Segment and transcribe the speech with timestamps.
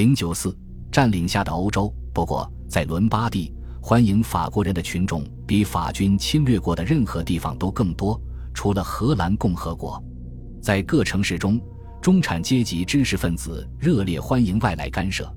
[0.00, 0.56] 零九四
[0.90, 1.92] 占领下的欧洲。
[2.14, 3.52] 不过，在伦巴第，
[3.82, 8.18] 欢迎法国人的群众比法军侵略过的任何地方都更多，
[8.54, 10.02] 除了荷兰共和国。
[10.62, 11.60] 在各城市中，
[12.00, 15.30] 中产阶级知识分子热烈欢迎外来干涉，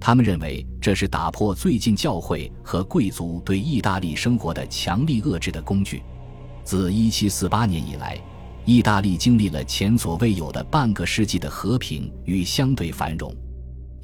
[0.00, 6.02] 他们认为这是打破最近教会和贵族对意大利生活的强力遏制的工具。
[6.64, 8.18] 自1748年以来，
[8.64, 13.30] 意大利经历了前所未有的半个世纪的和平与相对繁荣。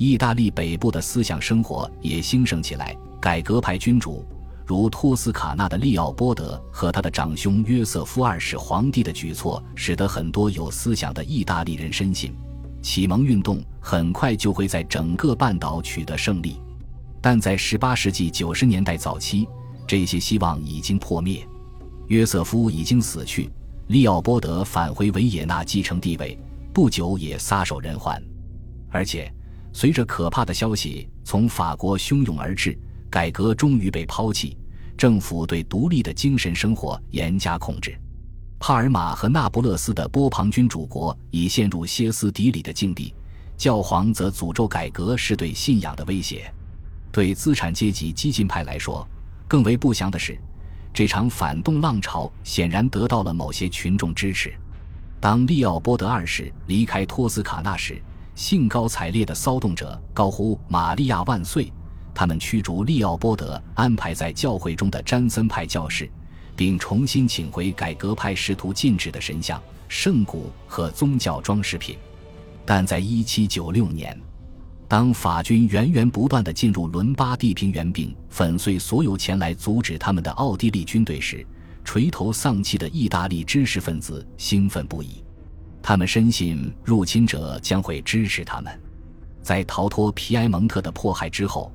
[0.03, 4.25] 意大利北部的思想生活也兴盛起来，改革派君主
[4.67, 12.35] 如托斯卡纳的利奥波德和他的长兄约瑟夫二世皇帝的举措，使得很多有思想的意大利人深信，
[12.83, 16.61] 启蒙运动很快就会在整个半岛取得胜利。
[17.21, 19.47] 但在18世纪90年代早期，
[19.87, 21.47] 这些希望已经破灭。
[22.09, 23.49] 约瑟夫已经死去，
[23.87, 26.37] 利奥波德返回维也纳继承地位，
[26.75, 28.21] 不久也撒手人寰，
[28.91, 29.33] 而且。
[29.73, 32.79] 随着可怕的消息从法国汹涌而至，
[33.11, 34.57] 改革终于被抛弃，
[34.97, 37.99] 政府对独立的精神生活严加控制。
[38.59, 43.13] 帕尔马和那不勒斯的波旁君主国已陷入歇斯底里的境地，
[43.57, 46.53] 教皇则诅咒改革是对信仰的威胁。
[47.11, 49.07] 对资产阶级激进派来说，
[49.49, 50.39] 更为不祥的是，
[50.95, 54.53] 这场反动浪潮显然得到了某些群众支持。
[55.19, 58.01] 当利奥波德二世离开托斯卡纳时，
[58.35, 61.73] 兴高采烈的骚动者高呼“玛利亚万岁”！
[62.15, 66.11] 他们驱逐利奥波德安排在教会中的詹森派教士，
[66.55, 71.97] 并重新请回改革派试图禁止的神像、圣骨和宗教装饰品。
[72.65, 74.21] 但在1796年，
[74.89, 81.47] 当法军源源不断地进入伦巴第平原并粉碎所有前来阻止他们的奥地利军队时，
[81.83, 85.22] 垂头丧气的意大利知识分子兴奋不已。
[85.83, 88.81] 他们深信入侵者将会支持他们，
[89.43, 91.73] 在逃脱皮埃蒙特的迫害之后，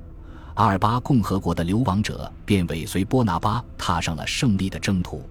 [0.53, 5.22] 阿尔巴共和国的流亡者便尾随波拿巴踏上了胜利的征途。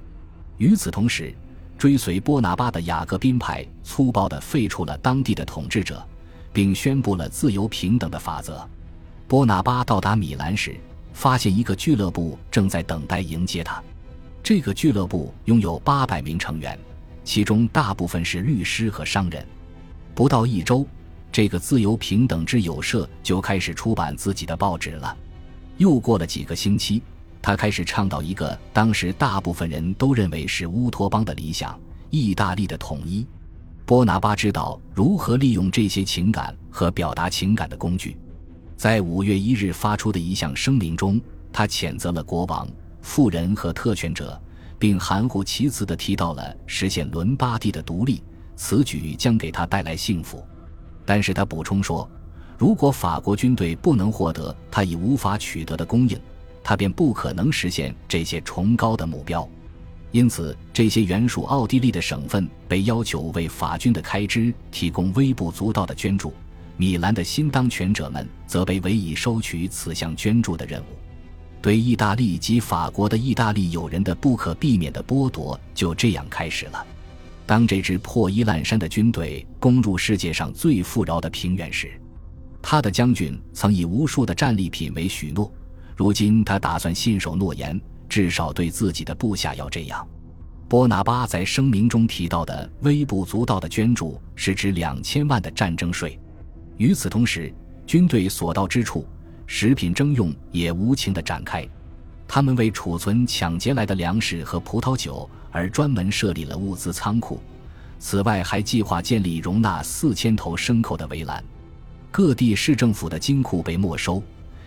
[0.59, 1.35] 与此同时，
[1.79, 6.07] 追随波拿巴的雅各宾派粗暴地废除了当地的统治者，
[6.53, 8.67] 并宣布了自由平等的法则。
[9.27, 10.77] 波拿巴到达米兰时，
[11.13, 13.83] 发现一个俱乐部正在等待迎接他。
[14.43, 16.79] 这个俱乐部拥有八百名成员。
[17.27, 19.45] 其中大部分是律师和商人。
[20.15, 20.87] 不到一周，
[21.33, 25.15] 这个自由平等之友社就开始出版自己的报纸了。
[25.77, 27.03] 又过了几个星期，
[27.43, 31.79] 他开始倡导一个当时大部分人都认为是乌托邦的理想——
[32.11, 33.27] 意大利的统一。
[33.85, 38.17] 波拿巴知道如何利用这些情感和表达情感的工具。
[38.77, 41.21] 在五月一日发出的一项声明中，
[41.53, 42.69] 他谴责了国王、
[43.03, 44.41] 富人和特权者。
[44.79, 48.23] 并含糊其辞地提到了实现伦巴第的独立，
[48.57, 50.45] 此举将给他带来幸福。
[51.05, 52.09] 但是他补充说，
[52.59, 56.19] 如果法国军队不能获得他已无法取得的供应，
[56.65, 59.49] 他便不可能实现这些崇高的目标。
[60.13, 66.33] 因此，这些原属奥地利的省份被要求为法军的开支提供微不足道的捐助，
[66.77, 70.87] 米兰的新当权者们则被委以收取此项捐助的任务。
[71.67, 76.87] 对意大利及法国的意大利友人的不可避免的剥夺就这样开始了。
[77.45, 81.91] 当这支破衣烂衫的军队攻入世界上最富饶的平原时，
[82.63, 85.53] 他的将军曾以无数的战利品为许诺。
[85.97, 90.07] 如今他打算信守诺言，至少对自己的部下要这样。
[90.69, 96.17] 波拿巴在声明中提到的微不足道的捐助，是指两千万的战争税。
[96.77, 97.53] 与此同时，
[97.89, 99.05] 军队所到之处。
[99.47, 101.67] 食品征用也无情地展开，
[102.27, 107.41] 他们为储存抢劫来的粮食和葡萄酒而专门设立了物资仓库。
[107.99, 111.43] 此外，还计划建立容纳四千头牲口的围栏。
[112.11, 114.23] 各地市政府的金库被没收，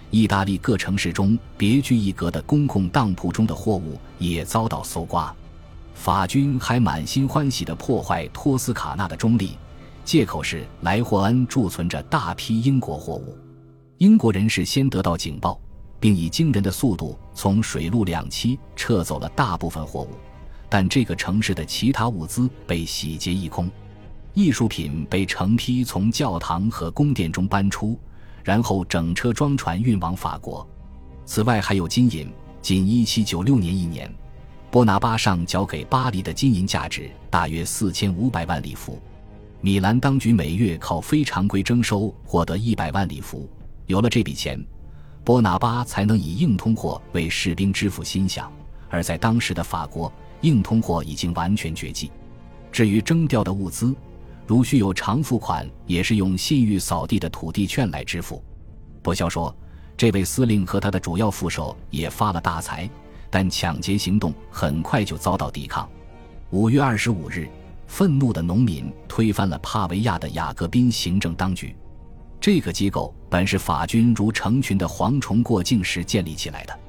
[0.09, 5.33] 意大利各城市中别具一格的公共当铺中的货物也遭到搜刮。
[5.93, 9.57] 法军还满心欢喜地破坏托斯卡纳的中立，
[10.05, 13.37] 借口是莱霍恩贮存着大批英国货物。
[13.99, 15.59] 英国人士先得到警报，
[15.99, 20.11] 并以惊人的速度从水陆两栖撤走了大部分货物，
[20.69, 23.69] 但这个城市的其他物资被洗劫一空，
[24.33, 27.99] 艺术品被成批从教堂和宫殿中搬出，
[28.41, 30.65] 然后整车装船运往法国。
[31.25, 32.31] 此外，还有金银。
[32.61, 34.09] 仅1796年一年，
[34.71, 38.97] 波拿巴上交给巴黎的金银价值大约4500万里弗，
[39.59, 43.49] 米兰当局每月靠非常规征收获得100万里弗。
[43.89, 44.63] 有了这笔钱，
[45.23, 48.47] 波拿巴才能以硬通货为士兵支付薪饷。
[48.87, 52.11] 而在当时的法国，硬通货已经完全绝迹。
[52.71, 53.95] 至于征调的物资，
[54.45, 58.43] 如需有偿付款，也是用信誉扫地的土地券来支付。
[59.01, 59.55] 伯肖说，
[59.97, 62.87] 这位司令和他的主要副手也发了大财，
[63.31, 65.89] 但抢劫行动很快就遭到抵抗。
[66.51, 67.49] 五月二十五日，
[67.87, 71.75] 愤怒的农民推翻了帕维亚的雅各宾行政当局。
[72.41, 76.79] 这个机构本是法军如成群的蝗虫过境时建立起来的，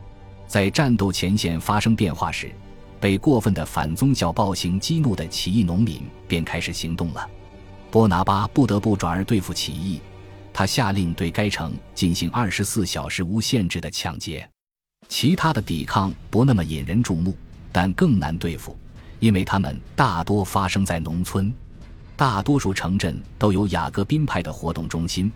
[0.47, 2.53] 在战斗前线发生变化时，
[3.01, 7.29] 被过分的反宗教暴行激怒的起义农民便开始行动了。
[7.91, 10.01] 波拿巴不得不转而对付起义，
[10.53, 14.49] 他下令对该城进行二十四小时无限制的抢劫。
[15.09, 17.37] 其他的抵抗不那么引人注目，
[17.73, 18.77] 但更难对付，
[19.19, 21.53] 因为他们大多发生在农村。
[22.21, 25.33] 大多数城镇都有雅各宾派的活动中心，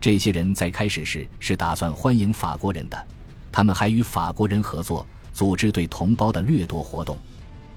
[0.00, 3.06] 这些人在开始时是打算欢迎法国人的，
[3.52, 7.16] 他们还与法国人合作，组织对同胞的掠夺活动。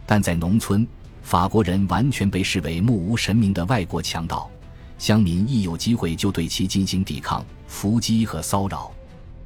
[0.08, 0.88] 但在农村，
[1.22, 4.50] 法国人完全被视为目无神明的外国强盗，
[4.98, 8.92] 乡民一有机会就对其进行抵抗、伏击和骚扰。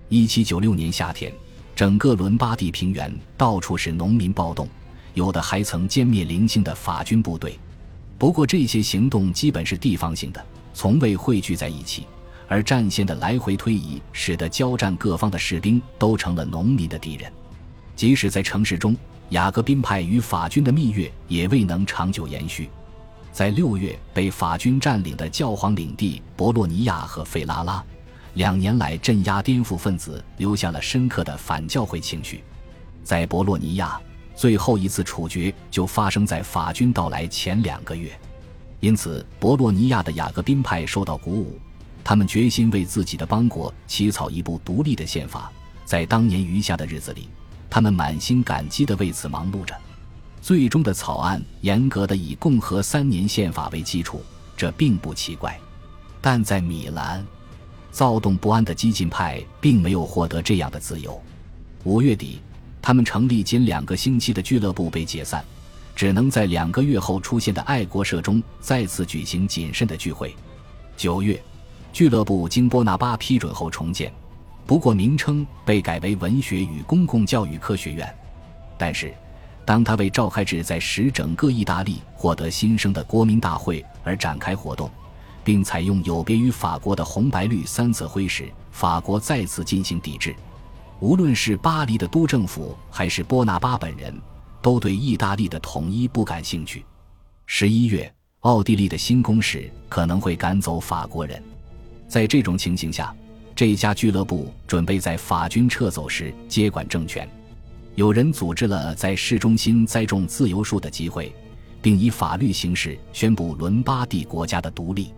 [0.08, 1.34] 一七九六年夏天，
[1.76, 4.70] 整个伦巴第平原到处是农民暴动，
[5.16, 7.60] 有的还曾歼灭零星的法军部队。
[8.22, 10.46] 不过，这些行动基本是地方性的，
[10.76, 12.06] 从未汇聚在一起。
[12.48, 17.34] 而战线的来回推移，使得交战各方的士兵都成了农民的敌人。
[17.96, 18.96] 即使在城市中，
[19.30, 22.70] 雅各宾派与法军的蜜月也未能长久延续。
[23.32, 27.84] 在六月被法军占领的教皇领地博洛尼亚和费拉拉，
[28.36, 32.44] 两年来镇压颠覆分子，留下了深刻的反教会情绪。
[33.04, 34.00] 在博洛尼亚。
[34.36, 38.12] 最后一次处决就发生在法军到来前两个月，
[38.80, 41.60] 因此博洛尼亚的雅各宾派受到鼓舞，
[42.04, 45.52] 他们决心为自己的邦国起草一部独立的宪法。
[45.86, 47.28] 在当年余下的日子里，
[47.70, 49.76] 他们满心感激地为此忙碌着。
[50.42, 54.24] 最终的草案严格的以共和三年宪法为基础，
[54.58, 55.60] 这并不奇怪。
[56.20, 57.24] 但在米兰，
[57.92, 61.22] 躁动不安的激进派并没有获得这样的自由。
[61.84, 62.40] 五月底。
[62.82, 65.44] 他们成立仅两个星期的俱乐部被解散，
[65.96, 70.36] 只能在两个月后出现的爱国社中再次举行谨慎的聚会。
[70.98, 71.42] 九月，
[71.94, 74.12] 俱乐部经波拿巴批准后重建，
[74.66, 78.12] 不过名称被改为文学与公共教育科学院。
[78.78, 79.14] 但是，
[79.64, 84.90] 当他为召开旨在使整个意大利获得新生的国民大会而展开活动，
[85.44, 90.36] 并采用有别于法国的红白绿三色徽时，法国再次进行抵制。
[91.02, 94.16] 无论是巴黎的督政府还是波拿巴本人，
[94.62, 96.86] 都对意大利的统一不感兴趣。
[97.48, 98.12] 十一月，
[98.42, 101.42] 奥地利的新攻势可能会赶走法国人。
[102.08, 103.12] 在这种情形下，
[103.56, 107.28] 这家俱乐部准备在法军撤走时接管政权。
[107.96, 111.34] 有人组织了在市中心栽种自由树的集会，
[111.82, 115.12] 并以法律形式宣布伦巴第国家的独立。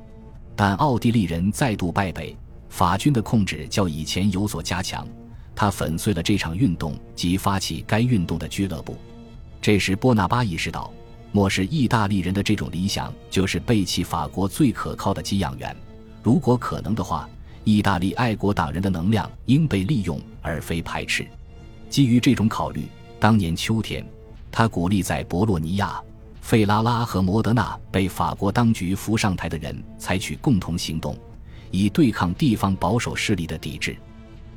[0.55, 2.33] 但奥地利人再度败北，
[2.69, 5.05] 法军的控制较以前有所加强。
[5.55, 8.97] 他粉碎了这场运动及发起该运动的俱乐部。
[9.61, 10.91] 这时，波拿巴意识到，
[11.31, 15.75] 漠视意大利人的这种理想就是背弃法国最可靠的给养员。
[16.21, 17.29] 如果可能的话，
[17.63, 21.25] 意大利爱国党人的能量应被利用，而非排斥。
[21.89, 22.87] 基于这种考虑，
[23.19, 24.05] 当年秋天，
[24.51, 26.01] 他鼓励在博洛尼亚、
[26.41, 31.17] 费拉拉和摩德纳被法国当局扶上台的人采取共同行动，
[31.71, 33.95] 以对抗地方保守势力的抵制。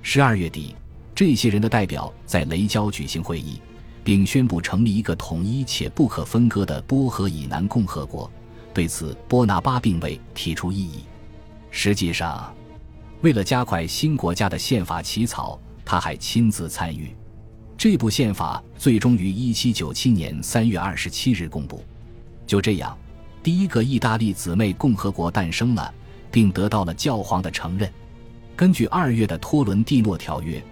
[0.02, 0.75] 十二月底。
[1.16, 3.58] 这些人的代表在雷焦举行会议，
[4.04, 8.30] 并宣布成立一个统一且不可分割的波河以南共和国。
[8.75, 11.04] 对此，波拿巴并未提出异议。
[11.70, 12.54] 实际上，
[13.23, 17.16] 为了加快新国家的宪法起草，他还亲自参与。
[17.78, 21.82] 这部宪法最终于1797年3月27日公布。
[22.46, 22.94] 就这样，
[23.42, 25.94] 第一个意大利姊妹共和国诞生了，
[26.30, 27.90] 并得到了教皇的承认。
[28.54, 30.62] 根据二月的托伦蒂诺条约。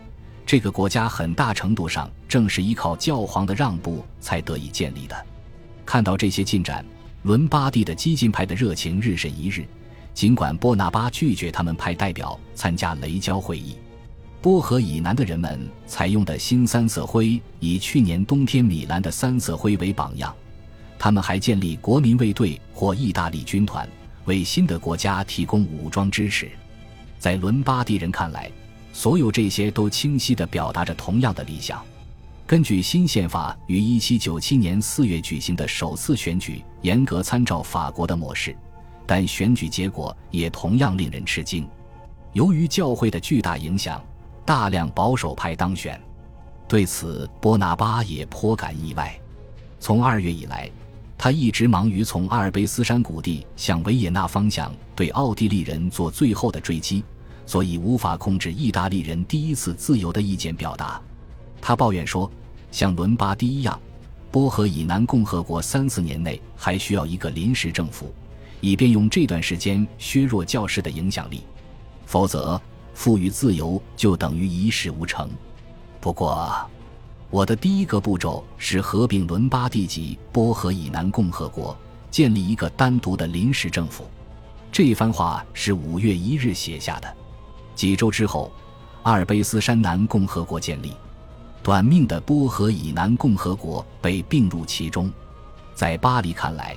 [0.47, 5.27] 这个国家很大程度上正是依靠教皇的让步才得以建立的。
[5.87, 6.85] 看到这些进展，
[7.23, 9.65] 伦巴第的激进派的热情日甚一日。
[10.13, 13.77] 尽管波拿巴拒绝他们派代表参加雷焦会议，
[14.41, 20.33] 波河以南的人们采用的新三色徽以去年冬天米兰的三色徽为榜样。
[20.99, 23.89] 他们还建立国民卫队或意大利军团，
[24.27, 26.49] 为新的国家提供武装支持。
[27.19, 28.51] 在伦巴第人看来。
[28.95, 31.85] 所有这些都清晰地表达着同样的理想。
[32.47, 38.57] 根据新宪法于1797年4月举行的首次选举，严格参照法国的模式，
[39.05, 41.67] 但选举结果也同样令人吃惊。
[42.35, 44.01] 由于教会的巨大影响，
[44.45, 46.01] 大量保守派当选。
[46.69, 49.13] 对此，波拿巴也颇感意外。
[49.81, 50.71] 从二月以来，
[51.19, 57.03] 他一直忙于从阿尔卑斯山谷地向维也纳方向对奥地利人做最后的追击，
[57.47, 61.01] 所以无法控制意大利人第一次自由的意见表达。
[61.61, 62.31] 他抱怨说
[62.71, 63.81] ：“像伦巴第一样，
[64.31, 68.13] 波河以南共和国三四年内还需要一个临时政府，
[68.61, 71.43] 以便用这段时间削弱教士的影响力，
[72.07, 72.61] 否则
[72.93, 75.31] 赋予自由就等于一事无成。”
[76.01, 76.55] 不过。
[77.31, 81.77] 我的第一个步骤是合并伦巴第及波河以南共和国，
[82.09, 84.09] 建立一个单独的临时政府。
[84.71, 87.17] 这一番话是五月一日写下的。
[87.75, 88.51] 几周之后，
[89.03, 90.93] 阿尔卑斯山南共和国建立，
[91.63, 95.11] 短命的波河以南共和国被并入其中。
[95.75, 96.77] 在巴黎看来，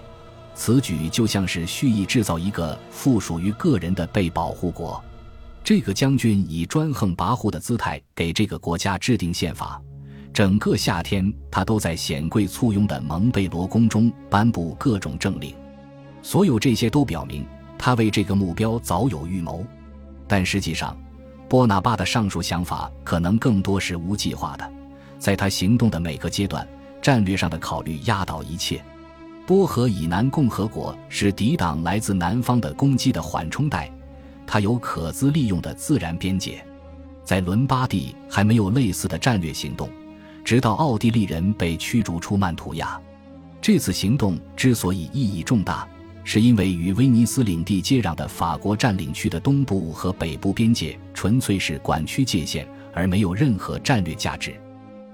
[0.55, 5.03] 此举就像是蓄意制造一个附属于个人的被保护国。
[5.63, 9.81] 这个将军以专横跋扈的姿态给这个国家制定宪法。
[10.33, 15.53] 整个夏天，他都在显贵簇拥的蒙贝罗宫中颁布各种政令。
[16.21, 17.45] 所有这些都表明，
[17.77, 19.65] 他为这个目标早有预谋。
[20.27, 20.95] 但实际上，
[21.47, 24.71] 波拿巴的上述想法可能更多是无计划的。
[25.17, 26.67] 在他行动的每个阶段，
[27.01, 28.83] 战略上的考虑压倒一切。
[29.45, 33.89] 波河以南共和国是抵挡来自南方的攻击的缓冲带，
[34.45, 36.63] 它有可资利用的自然边界。
[37.23, 39.89] 在伦巴第还没有类似的战略行动。
[40.43, 42.97] 直到奥地利人被驱逐出曼图亚，
[43.61, 45.85] 这次行动之所以意义重大，
[46.29, 54.53] 是因为与威尼斯领地接壤的法国占领区的东部和北部边界纯粹是管区界限，而没有任何战略价值。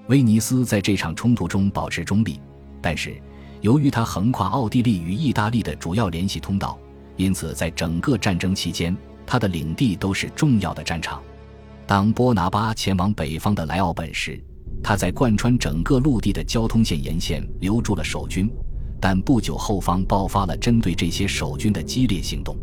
[0.08, 2.41] 威尼斯在这场冲突中保持中立，
[2.82, 3.15] 但是
[3.62, 6.79] 由于它横跨奥地利与意大利的主要联系通道，
[7.15, 11.22] 因此在整个战争期间，它的领地都是重要的战场。
[11.86, 14.43] 当波拿巴前往北方的莱奥本时，
[14.82, 18.50] 他在贯穿整个陆地的交通线沿线留住了守军，
[19.05, 22.55] 但不久后方爆发了针对这些守军的激烈行动。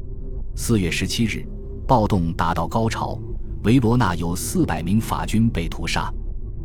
[0.57, 1.47] 四月十七日，
[1.87, 3.19] 暴动达到高潮，
[3.65, 6.11] 维罗纳有四百名法军被屠杀。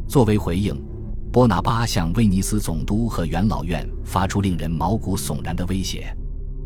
[0.08, 0.82] 作为回应，
[1.30, 6.08] 波拿巴向威尼斯总督和元老院发出令人毛骨悚然的威胁。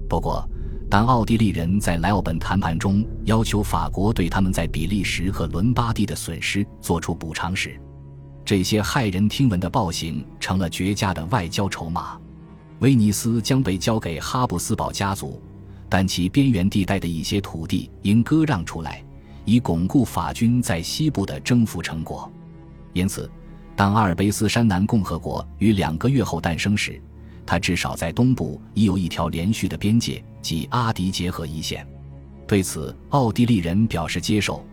[0.08, 0.48] 不过，
[0.88, 7.76] 当奥地利人在莱奥本谈判中要求法国对他们在比利时和伦巴第的损失做出补偿时，
[8.46, 12.16] 这些骇人听闻的暴行成了绝佳的外交筹码，
[12.80, 15.42] 威尼斯将被交给哈布斯堡家族，
[15.90, 19.04] 但其边缘地带的一些土地应割让出来，
[19.44, 22.32] 以巩固法军在西部的征服成果。
[22.94, 23.30] 因此，
[23.76, 27.02] 当阿尔卑斯山南共和国于两个月后诞生时，
[27.46, 31.86] 它至少在东部已有一条连续的边界，即阿迪结合一线。
[32.48, 34.66] 对此，奥地利人表示接受。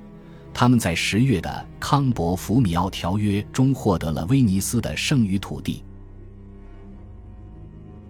[0.54, 5.82] 他们在十月的康伯福米奥条约中获得了威尼斯的剩余土地。